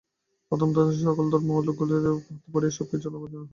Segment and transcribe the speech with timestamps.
[0.51, 0.77] প্রথমত
[1.01, 3.49] সকল ধর্মেই অজ্ঞলোকদের হাতে পড়িয়া সব কিছুরই অবনতি হয়।